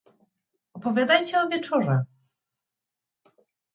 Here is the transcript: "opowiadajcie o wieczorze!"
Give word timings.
"opowiadajcie 0.73 1.39
o 1.41 1.47
wieczorze!" 1.49 2.03